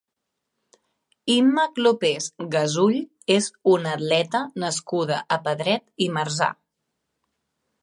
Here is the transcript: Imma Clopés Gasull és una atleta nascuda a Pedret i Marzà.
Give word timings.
Imma 1.33 1.65
Clopés 1.79 2.29
Gasull 2.55 2.97
és 3.37 3.51
una 3.75 3.93
atleta 3.99 4.43
nascuda 4.65 5.23
a 5.37 5.41
Pedret 5.47 5.89
i 6.07 6.11
Marzà. 6.19 6.51